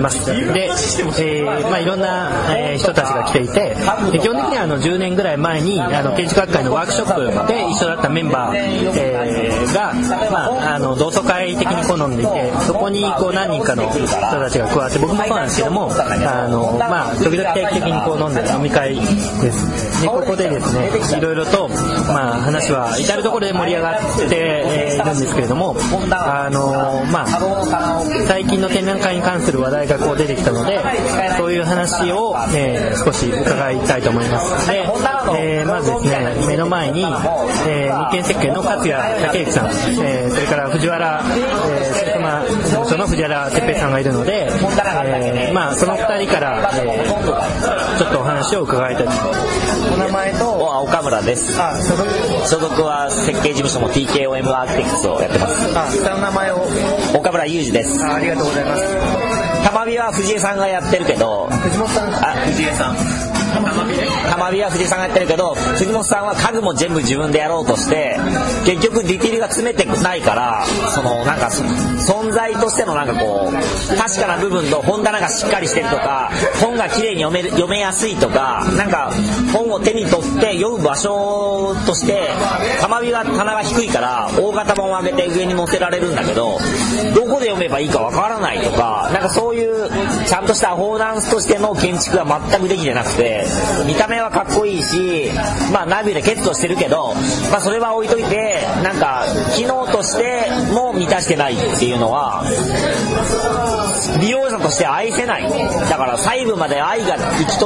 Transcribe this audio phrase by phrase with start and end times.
[0.00, 0.24] ます。
[0.52, 3.76] で、えー、まあいろんな、えー、人たちが来ていて、
[4.12, 9.94] で基本的にはあの10年ぐらい前に、あの建築学会のワークショップで一緒だったメンバー、えー、が、
[10.30, 19.02] まああの同窓会的に好んでいて、そこにこう何人かの人たちが加わって、僕もそうなんですけども、あの、まあ時々定期的にこう飲んでる飲み会で
[19.52, 20.02] す。
[20.02, 21.68] で、ここでですね、いろいろと、
[22.08, 25.76] まあ話は至るところで盛り上がって、えーいるんですけれども、
[26.10, 30.79] あのまあ最近の展覧会に関する話題がこう出てきたので、
[31.36, 34.68] そういう話を、えー少し伺いたいと思います。
[34.68, 34.78] で、
[35.38, 37.02] えーまずですね、目の前に、
[37.68, 39.66] えー日建設計の勝谷武之さん、
[40.04, 47.10] えーそれから藤原、えー、セルフマ事務所の藤原哲平さんがいるので、えーまあその二人から、えー
[47.98, 49.92] ちょっとお話を伺いたいと思います。
[49.94, 50.50] お名前と、
[50.82, 52.08] 岡村ですあ、所属
[52.48, 56.66] 所属は設計事務所の TKOM アーキテクツをやってますあ、下の名前を、
[57.14, 59.29] 岡村裕二ですあありがとうございます。
[59.64, 61.48] 玉美は藤江さんがやってるけど。
[61.62, 63.30] 藤本さん、あ藤江さん。
[64.30, 68.16] 玉美は藤井さんがやってるけど藤本さんは家具も全部自分でやろうとして
[68.64, 79.10] 結局ディティールが詰めてないからそのなんかそ存在としてのなんかこう確かな部分と本棚がしっかりしてるとか本が綺麗に読める読めやすいとかなんか
[79.52, 82.28] 本を手に取って読む場所として
[82.80, 86.58] 玉美は棚が低いから大型本を上げて上に載せられるんだけど
[87.14, 89.88] どこで読めばいいかわからないとかなんかそういう
[90.26, 93.46] ちゃんとしたアフォーダンスとしての建築が全くできてなくて
[93.86, 95.30] 見た目はかっこいいし
[95.72, 97.14] まあナビでケットしてるけど、
[97.50, 99.24] まあ、それは置いといてなんか
[99.56, 102.42] 機能としても満たしてないっていうのは
[104.20, 105.42] 利用者として愛せない。
[105.42, 107.64] だから細部まで愛が行き通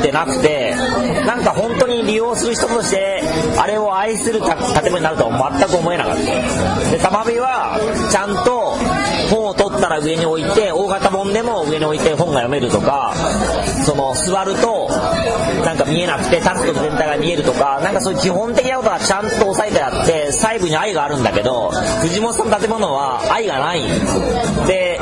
[0.00, 0.74] ってなくて
[1.26, 3.22] なんか本当に利用する人として
[3.58, 4.48] あれを愛する建
[4.84, 6.90] 物になるとは全く思えなかった。
[6.90, 7.78] で玉美は
[8.10, 8.76] ちゃんと
[9.30, 13.12] 本をったら上に置いて大型本でも上に置いて本が読めるとか
[13.84, 14.88] その座ると
[15.64, 21.70] なんか見えなくて立つと全体が見えるとかなんかそういう基本的なことがちゃんと押さえてあって細部に愛があるんだけど
[22.02, 23.82] 藤本さんの建物は愛がない。
[24.66, 25.00] で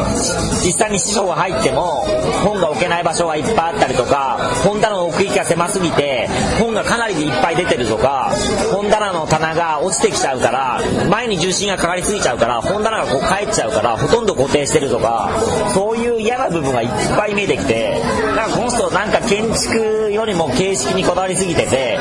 [0.64, 2.06] 実際に師匠が入っても
[2.44, 8.32] 本が置けない場所がいっぱいあったりとか本棚の奥行きが狭すぎて本がかなりでいっぱい出てるとか
[8.72, 15.28] 本棚の棚が落ちてきちゃうから前に重心がかかりすぎちゃうから本棚がこう返っちゃうからほとんど固定してるとか
[15.75, 18.00] そういう嫌な部分がいっぱい見えてきて
[18.36, 21.98] なんかこの人なんか建築よりも形式にこだわりすぎてて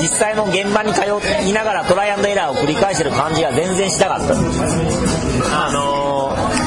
[0.00, 1.02] 実際の現場に通
[1.48, 4.34] いながらトライアンドエラーを繰り返してる感じが全然しなかった。
[5.54, 5.91] あのー、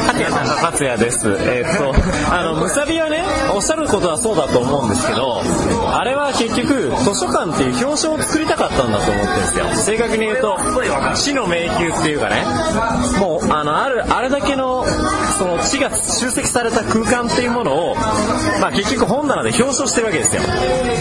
[0.05, 1.27] 勝谷さんが勝谷です。
[1.27, 1.93] えーっと、
[2.33, 3.23] あの、むさびはね、
[3.53, 5.41] おっしゃることはそうだと思うんですけど、
[5.91, 9.65] あれは結局、図書館っていう表彰を作りたかったんだと思ってるんですよ。
[9.75, 10.57] 正確に言うと、
[11.15, 12.43] 死の迷宮っていうかね、
[13.19, 14.85] もう、あの、ある、あれだけの、
[15.37, 17.95] その地が集積された空間っていうものを、
[18.61, 20.41] まあ結局本棚で表彰してるわけですよ。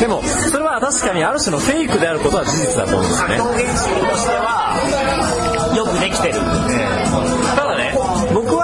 [0.00, 3.40] でも、それは確かにある種のフェイクであることは事実だと思うんですよね。
[3.40, 7.33] 表現としてはよくできてるただね、僕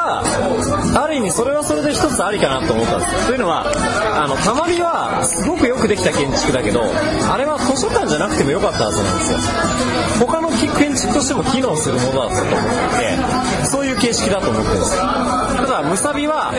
[0.01, 3.27] は、ある意味それはそれで一つありかなと思ったんです。
[3.27, 3.67] というのは、
[4.17, 6.83] あの、たまりはすごくよくできた建築だけど、
[7.31, 9.39] あれは図書館じゃなくてもよかったはずなんですよ。
[10.27, 12.69] 他の建築としても機能するものだったと思っ
[12.99, 14.97] ていて、そういう形式だと思ってるんです。
[14.97, 16.53] ただ、ムサビは、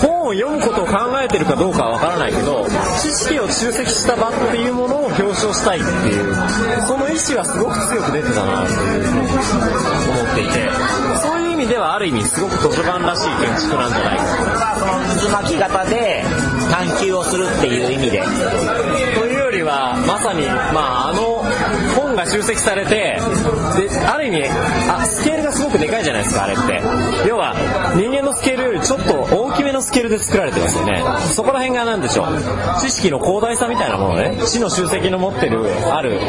[0.00, 2.66] 本を読むことを考えてるかどうかはわからないけど、
[3.02, 6.34] 知識を集積した場っていうものを表彰したいっていう、
[6.86, 9.36] その意思はすごく強く出てたなっていうふうに思
[10.32, 10.70] っていて、
[11.22, 14.24] そういう味ではある意味すごく図書館らしい建築なんじゃないか。
[14.78, 14.92] その
[15.30, 16.24] 渦巻き型で
[16.70, 18.22] 探求をするっていう意味で。
[19.14, 21.27] というよりはまさに、まあ、あの本
[22.18, 23.20] が集積されてで
[24.06, 24.44] ある意味
[24.88, 26.82] あスケールがすごくでかいじゃないですかあれって。
[27.28, 27.54] 要は
[27.96, 31.02] 人間のスケールよりちょっと大きめのスケールで作られてますよね。
[31.34, 32.26] そこら辺が何でしょう。
[32.80, 34.38] 知識の広大さみたいなものね。
[34.46, 36.20] 知の集積の持ってるある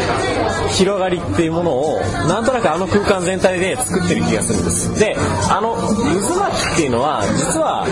[0.72, 5.00] 広がりっていうものをなんとなくあの空間全体で作ってる気がするんです。
[5.00, 5.16] で
[5.50, 7.86] あの渦巻きっていうのは実は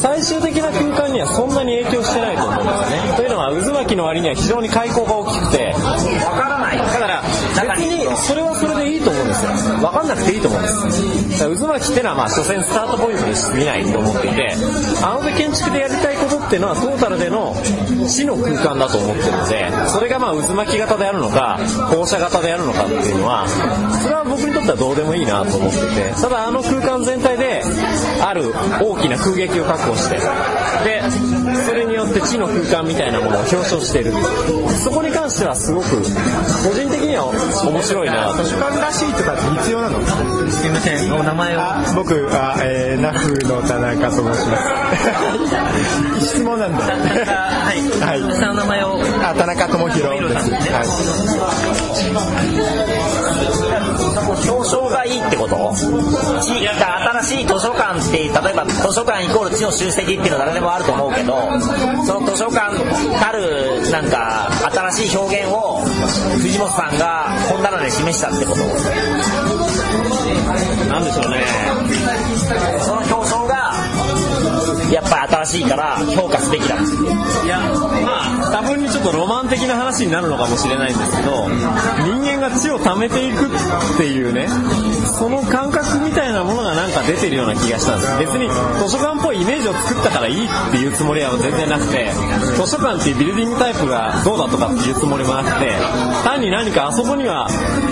[0.00, 3.16] 最終的な空間にはそんなに影響してないと思うんですよね。
[3.16, 7.22] というのは渦巻きの割には非常に開口が大きくてわからないだから
[7.74, 9.50] 別にそれはそれでいいと思うんですよ。
[9.78, 11.58] 分かんなくていいと思うんです。
[11.58, 13.84] 渦巻きってのはまあ所詮スタートポイントに過ぎない。
[13.84, 14.28] と思って。
[14.28, 14.54] いて
[15.02, 17.54] あの手建築でやりたいことっていうのはトータルでの
[18.06, 21.58] 死の空間だと思ってるのでそれがまあ渦巻き型であるのか
[21.90, 23.48] 放射型であるのかっていうのは
[24.02, 26.20] それは僕にとってはどうでもいいなと思っていて。
[26.20, 27.62] ただあの空間全体で
[28.20, 30.18] ある大きな空撃を確保して。
[30.84, 31.02] で
[31.66, 34.12] それによって地の空間みたいなものを表彰している。
[34.84, 36.04] そこに関してはすごく個
[36.74, 38.32] 人的には面白いな。
[38.32, 40.00] 図書館らしいとかって必要なの？
[40.50, 41.14] すいません。
[41.14, 41.60] お名前を。
[41.96, 44.56] 僕は、えー、ナフの田中と申しま
[46.20, 46.28] す。
[46.36, 46.78] 質問なんだ。
[46.78, 46.92] は
[47.74, 48.98] い、はい、下の名前を。
[49.22, 50.84] あ田中智弘です、は
[53.64, 53.67] い
[54.32, 55.74] 表彰がいいってこと？
[55.74, 61.36] 新しい図書館って例えば図書館イコール知の集積っていうのは誰でもあると思うけど
[62.06, 62.76] その図書館
[63.20, 64.50] たるなんか
[64.92, 65.80] 新しい表現を
[66.40, 68.58] 藤本さんが本棚で示したってこと？
[70.88, 71.44] なんでしょうね
[74.92, 76.76] やっぱり新しいから評価すべきだ。
[76.76, 77.58] いや
[78.04, 83.48] まあ多分にちょっとロマン的な話になるのかもしれないんですけど人間が知を貯めていくっ
[83.98, 84.48] ていうね
[85.18, 88.18] その感覚みたいなものがなんか出てるような気がしたんです。
[88.18, 92.10] 別に図書館っぽいイメージを作ったからいいっていうつもりは全然なくて
[92.56, 95.70] 図書館っていうビルディングタイプがどうだとかっていうつもりもなくて
[96.24, 97.48] 単に何かあそこには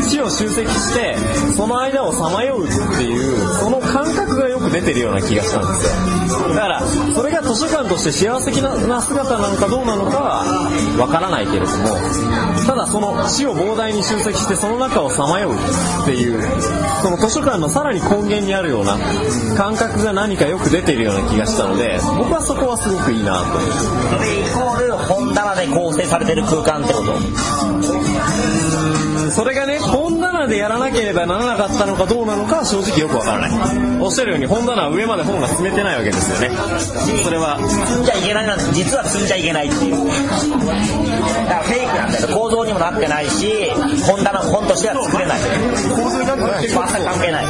[0.09, 1.17] 知を集積して
[1.57, 6.49] その間をさまようっていうその感覚がよく出てるような気がしたんですよ。
[6.55, 6.86] だから
[7.57, 8.51] 図書館として幸せ
[8.87, 10.45] な姿なのかどうなのかは
[10.99, 11.97] わからないけれども
[12.67, 16.43] ただその死を膨大に集積してその中をさまようっていう
[17.03, 18.99] その図書館のさらに根源にあるような
[19.57, 23.47] 感覚が何かよく出ているような気がしたので僕はそこはすごくいいなと。
[23.47, 27.13] それイコール本棚で構成されてる空間ってこと？
[29.27, 34.01] うんそれがね本棚でやらなければならなかったのかどうなのかは正直よくわからない。
[34.01, 36.57] おっしゃるように本棚は上まで本が進めてないわけですよね。
[37.25, 39.97] それは積んじゃいけないなんて実は積んじゃいけないっていう。
[39.97, 42.29] だからフェイクなんだよ。
[42.29, 43.71] 構造にもなってないし
[44.07, 45.41] 本棚本としては作れない。
[45.91, 46.69] 構造になってない。
[46.69, 47.47] 全く関係ない。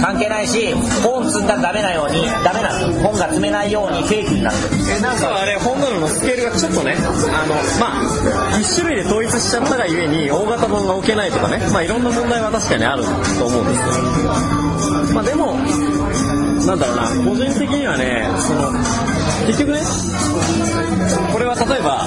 [0.00, 0.72] 関係ないし
[1.02, 2.92] 本積んだらダメなようにダメなの。
[3.02, 4.76] 本が積めないようにフェイクになってる。
[4.98, 7.02] えなんかあれ本棚のスケールがちょっとねあ
[7.46, 11.58] のまあ一種類で統一しちゃったがゆえに大型本が置けないとかね。
[11.72, 15.14] まあいろんな問題は確かにあると思うんですよ。
[15.14, 15.54] まあでも
[16.66, 17.02] なんだろうな。
[17.30, 18.72] 個人的にはねその
[19.46, 19.80] 結局ね
[21.32, 22.06] これは例えば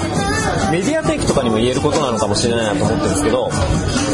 [0.70, 3.50] メディアテイクとかにも言えることなのかもしれないなと思ってるんですけど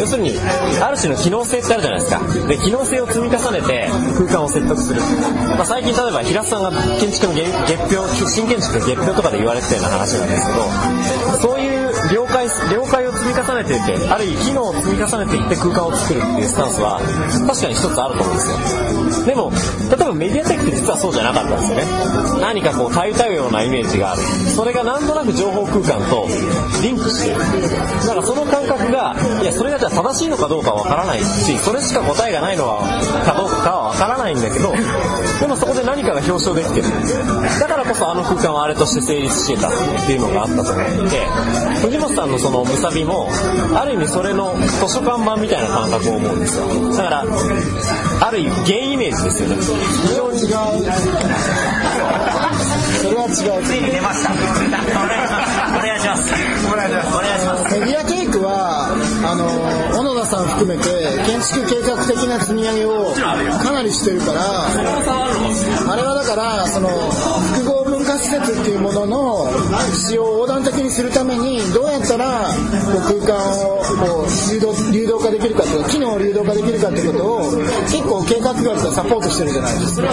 [0.00, 0.32] 要するに
[0.80, 2.20] ある種の機能性ってあるじゃないですか。
[2.48, 5.00] で機能性を積み重ねて空間を説得する、
[5.56, 6.70] まあ、最近例えば平須さんが
[7.00, 11.85] 建築の月表新建築の月表とかで言われてたような話なんですけどそういう
[12.48, 17.00] 解了解を積み重ねていってある意味機能を積み重ねていって空間を作るっていうスタンスは
[17.46, 19.26] 確かに一つあると思うんですよ。
[19.26, 22.40] でも例えばメディアテックって実はそうじゃなかったんですよね。
[22.40, 24.22] 何かこうたゆたうようなイメージがある。
[24.54, 26.26] それがなんとなく情報空間と
[26.82, 27.38] リンクしてる。
[27.38, 32.80] だからその感覚がいやそれがじゃあ正しいのかどうかわからないしそれしか答えがないのは
[33.24, 34.72] かどうかはわからないんだけど
[35.40, 36.86] でもそこで何かが表彰できてる。
[37.60, 39.72] だからこそあの空間はあれとして成立してたっ
[40.06, 41.26] ていうのがあったと思っていて
[41.82, 43.28] 藤本さんのそのむさびも
[43.74, 46.66] ある意味それの図書館版みたいな感覚を思うんですよ。
[46.96, 47.24] だから
[48.26, 49.56] ある意味原イメージですよね。
[49.56, 50.46] 非常に違う。
[53.02, 54.32] それは違うついに出ました。
[54.32, 56.34] お願いします。
[56.72, 57.14] お願いします。
[57.14, 57.78] お願いします。
[57.78, 58.88] メディアテイクは
[59.24, 59.46] あの
[59.96, 60.88] 小野田さん含めて
[61.26, 63.12] 建築計画的な積み上げを
[63.62, 66.88] かなりしてるからあれはだからその
[67.54, 67.85] 複合文
[68.16, 69.46] 化施設っていうものの
[69.92, 77.40] 使用を横断的にするためにどうやったらこう空間をこう流動流動化できるかと機能を流動化できるかってことを
[77.86, 80.08] 結構計画学がサポートしてるじゃないですか。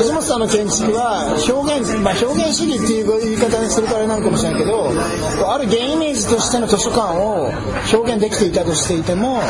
[0.00, 4.88] 藤本さんの建築は表現、まあ、表現主義っていう言い方にするからなのかもしれないけど
[5.52, 7.52] ある原イメージとしての図書館を
[7.92, 9.46] 表現できていたとしていてもそ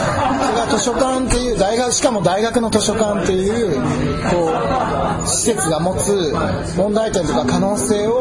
[0.51, 3.81] れが図書館っていう大学しかも大学の図書館っていう
[4.31, 4.51] こ
[5.23, 6.35] う施設が持つ
[6.77, 8.20] 問題点とか可能性を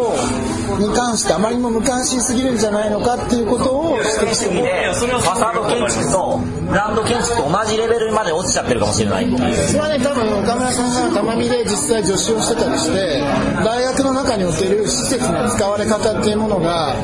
[0.79, 6.39] に関してあまりにも無関心すぎるんじゃないのかっていうことを指摘してるファサード建築と
[6.69, 9.25] グランド建築と同じレベルまで落ちちゃってるかもしれない
[9.67, 13.21] それはね多分岡村さんがたまみで実際助手をしてたりして
[13.63, 16.95] 大学の中における施設の使われ方っていうものが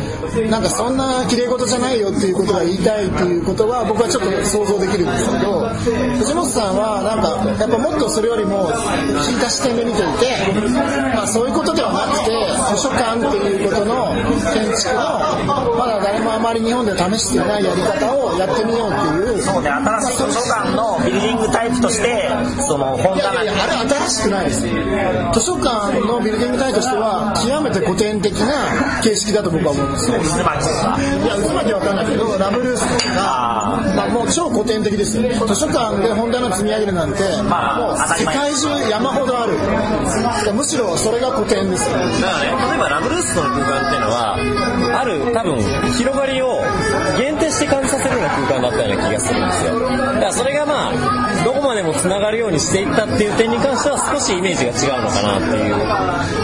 [0.49, 5.69] なんかそんな綺麗事じゃないよっていうことが言いたいっていうことは僕はちょっと想像できるんですけど
[6.19, 8.69] 藤本さんはなんかやっぱもっとそれよりも
[9.25, 10.69] 引いた視点で見ていて、
[11.15, 12.35] まあ、そういうことではなくて
[12.95, 14.15] 図書館っていうことの
[14.53, 19.41] 建築のまだ誰もあまり日本では試していないやり方をやってみようっていう。
[19.41, 22.29] そうね新しい図書館のビルディングタイプとして
[22.67, 24.69] その本いやいやあれ新しくないです図
[25.41, 30.11] 書館のビルディングタイプとしては極めて古典的な形式だと僕は思うんです。
[30.11, 35.29] よ渦巻きとかいや、渦巻きは分かんないけど、ラブルースとか、まあ、もう超古典的ですよ。
[35.45, 40.53] 図書館で本棚積み上げるなんて、まあもう世界中山ほどある。
[40.53, 41.97] むしろそれが古典ですよ。
[41.97, 44.37] だからね、例えばラブルースの空間っていうのは、
[45.01, 45.57] ある多分
[45.93, 46.61] 広がりを
[47.45, 49.79] 定して感じさせるような空間だったような気がするんですよ。
[49.79, 55.75] だからそれがまあ、どこまでも繋がるようにしていったっていう点に関しては少しイメージが違うのかなっていう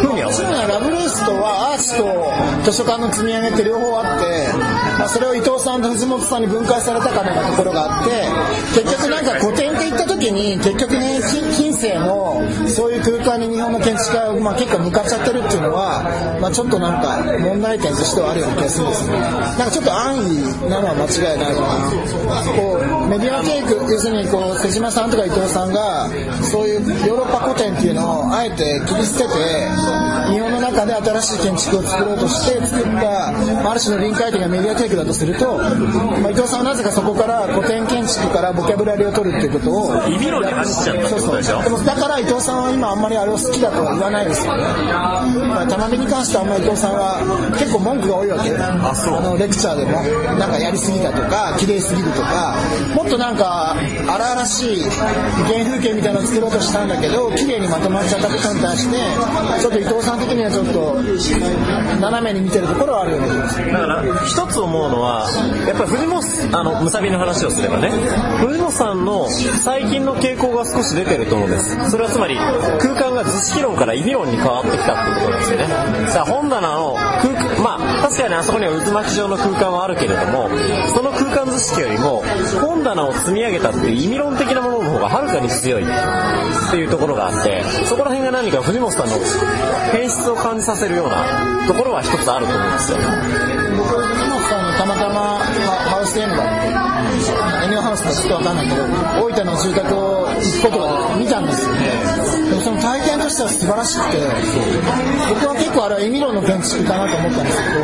[0.06, 0.72] ふうには思います。
[0.72, 4.54] ラブルースとはアーチと図書館の積み上げって両方あって、
[5.00, 11.20] まあ、それを伊藤さんと藤本さんに分解されたかのようなところがあって結局なんか古典って言った時に結局ね
[11.52, 16.04] 近世のそういう空間に日本の建築家が、まあ、結構向かっちゃってるっていうのは、
[16.40, 26.10] まあ、ちょっとなんか問題点としてはあるような気がするんですねなんかちょっと安易なのは間違いないかなこうメディアテイク要するにこう瀬島さんとか伊藤さんが
[26.44, 26.72] そう。
[26.72, 29.34] いうヨーロッパ古典っていうのをあえて切り捨てて
[30.32, 39.52] 日本の中で新しい建築を作ろうとして作った、まあある種の臨界点がメディアテイクだとすると、まあ、伊藤さんはなぜかそこから古典建築からボキャブラリーを取るっていう。
[39.52, 47.20] ことをそうそうでもだから伊藤さんは今あんまりあれを好きだとは言わないですよねだから玉美に関してはあんまり伊藤さんは
[47.60, 49.92] 結構文句が多いわけあのレクチャーでも
[50.40, 52.56] なんかやりすぎだとか綺麗すぎるとか
[52.96, 53.76] もっとなんか
[54.08, 58.98] 荒々しい原風景みたいなの作ろうとしたんだけど綺麗にまとまっちゃったことに対して
[59.62, 60.98] ちょっと伊藤さん的にはちょっと
[62.02, 63.72] 斜めに見てるところはあるような気がする。
[63.72, 65.30] だから一つ思うのは
[65.68, 67.90] やっぱり藤本あのむさびの話をすればね
[68.40, 71.92] 藤本さんの最近の傾向が少し出てると思うんです。
[71.92, 72.38] それはつまり
[72.80, 75.68] 空間が図式論から意味論に変わってきたってことなんですよね。
[76.10, 80.50] さあ本棚の空まあ確かにあそこには渦巻き状の空間はあるけれども
[80.96, 82.24] その空間図式よりも
[82.62, 89.16] 本棚を積み上げたっていう意味論的なものの方がはるかに強いっていうところがあってそこら辺が何か藤本さんの
[89.92, 92.98] 変質を感じさせるようなところは一つあると思うんですよ。
[93.78, 95.40] 僕藤本さんのたまたま
[95.90, 102.78] ハウスエンバーエニオハウスかちょっとわかんないけど大分の住宅を行くことが見たんですよでも
[103.32, 104.18] しては素晴らしくて
[105.30, 107.80] 僕は結構あれは意味論の建築かなと思ったんですけど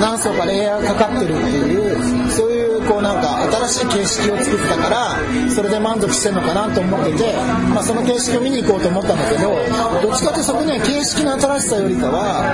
[0.00, 7.32] 何層かレイヤーがかかってるっていうそういうこうなんか新しい形式を作ったからそれで満足してるのかなと思ってて、
[7.72, 9.56] まあ、その形式を見に行こうと思ったんだけど
[10.02, 12.44] どっちかというとそこには形式の新しさよりかは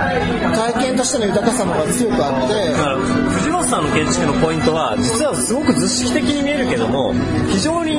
[0.73, 7.13] 体験としての豊かさの方が強くあって藤本さんの建築のポイントは実はすごく図式的に見えるけども
[7.51, 7.91] 非常に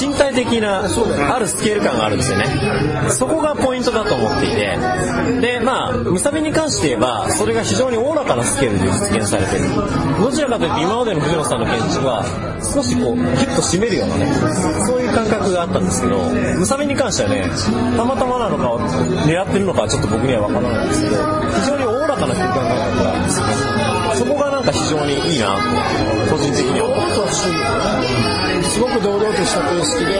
[0.00, 0.84] 身体的な
[1.34, 2.46] あるスケール感があるんですよね。
[3.10, 4.78] そこがポイントだと思っていて。
[5.40, 9.64] でまあムサビに関して言えばそれが非常におおらかなスケールで実現されてる。
[10.20, 12.24] どちらかというと今までの藤本さんの建築は
[12.60, 14.26] 少しこうギュッと締めるようなね
[14.86, 16.18] そういう感覚があったんですけど
[16.58, 17.48] ムサビに関してはね
[17.96, 18.76] たまたまなのか
[19.26, 23.46] 狙ってるのかちょっと僕には分からないんですけど非常におおらかな空間感覚があるんですよ。
[24.20, 25.56] そこがなんか非常にいいな
[26.28, 26.90] と個人的には
[28.62, 28.80] す。
[28.80, 30.16] ごく堂々とした形式で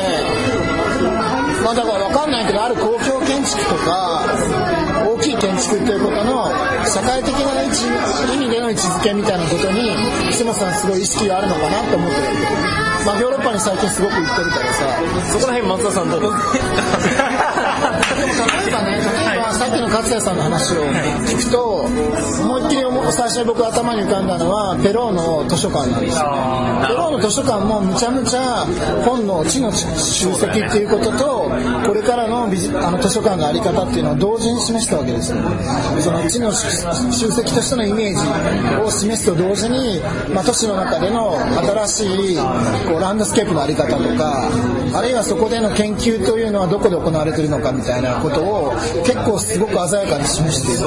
[1.64, 3.19] まあだから分かんないけどある公共
[3.50, 4.22] 築とか
[5.06, 6.48] 大きい建築ということの
[6.86, 7.62] 社会的な
[8.32, 9.96] 意味での位置づけみたいなことに
[10.30, 12.22] 岸本さんすごい意識があるのかなと思ってる。
[13.06, 14.84] まあヨーロッパに最近すごく行ってるからさ。
[15.32, 16.42] そこら辺松田さんどうですか？
[18.10, 19.09] 例えばね、例えばさっきの
[19.90, 20.84] 勝也さんの話を
[21.26, 21.86] 聞くと、
[22.42, 22.82] 思いっきり
[23.12, 26.24] 最初に僕頭に浮かんだのは、ペローの図書館なんですよ。
[26.86, 28.64] ペローの図書館もむちゃむちゃ
[29.04, 31.50] 本の知の集積っていうことと、
[31.86, 35.38] これからの美術あの図書館のあり方っていうのを同時に示したわけですよ。
[36.00, 40.00] その知の集積としてのイメージを示すと同時に、
[40.32, 41.36] まあ、都市の中での
[41.86, 42.36] 新しい
[42.88, 44.48] こうランドスケープのあり方とか、
[44.94, 48.72] あるいはそこでの研究というのはどこで行われているのかみたいなことを
[49.04, 50.84] 結構すごく鮮やかに示していて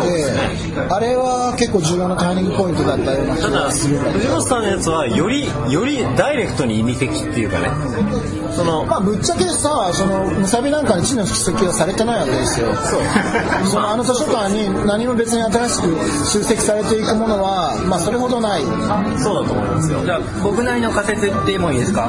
[0.89, 7.69] あれは結構重要なターニングポイントだったような気がする藤本さんのやつはよりよりダイレクトに意味的っていうかね。
[8.55, 12.67] そのまあぶっちゃけさそのむさびなんかに知の蓄積はされてないわけですよ。
[12.75, 13.01] そ う
[13.71, 15.97] そのあの図書館に何も別に新しく
[16.31, 18.62] 集積されていくものはまあそれほどない。
[19.23, 20.00] そうだと思いますよ。
[20.05, 22.07] じゃあ僕なりの仮説言ってもいいですか？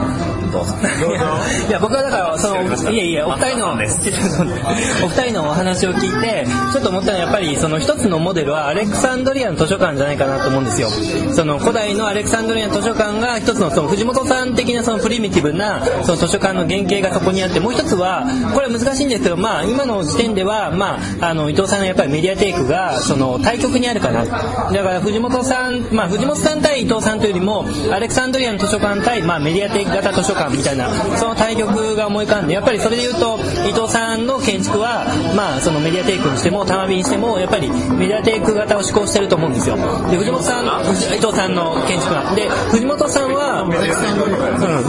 [0.55, 0.75] どうぞ。
[1.69, 10.89] いや僕はだからそのいやいやお二人のお二人のお話を聞いてちょっと思ったのはやっぱりその一つのモデルはアレクサンドリアの図書館じゃないかなと思うんですよ。
[11.33, 24.25] その古代のアレクサンドリアの図書館が一つのその藤本さん的なそのプリミティブなその図書館の原型がそこにあってもう一つはこれは難しいんですけどまあ今の時点ではまああの伊藤さんのやっぱりメディアテイクがその対極にあるかな。
[24.25, 39.77] だから藤本さんまあ藤本さん対伊藤さんというよりもアレクサンドリアの図書館対まあメディアテイク型図書館みたいなその対極が思い浮かんでやっぱりそれで言うと伊藤さんの建築はまあそのメディアテイクにしても玉火にしてもやっぱりメディアテイク型を施行してると思うんですよ。
[40.11, 42.35] で藤本さん伊藤さんの建築は。
[42.35, 43.73] で藤本さんは、うん、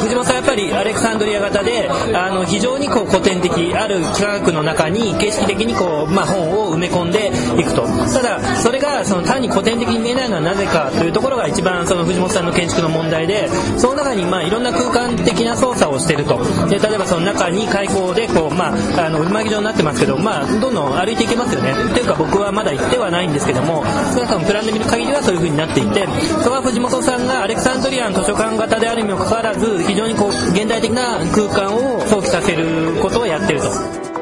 [0.01, 7.85] 藤本さんやっぱりアレクサンドリア型であの非常にこう古典的ある幾何学の中に形式的にこう、まあ、本を埋め込んでいくと。
[7.85, 13.47] ただそれがその単に古典的に見えないのはなぜかというところが一番その藤本さんの建築の問題で
[13.77, 16.37] その中にまあいろんな空間的な操作をしてると
[16.67, 23.83] で例えばその中に開口でこう、まあ、あの渦巻き状になってますけど、まあ、どんどん歩いていけますよねというか僕はまだ行ってはないんですけども
[24.13, 26.07] 少なくともプランで見る限りはそういう風になっていて
[26.43, 34.14] そこは藤本さんがアレクサンドリアン図書館型であるにもかかわらず非常にこう現代的な空間を想起させることをやってると。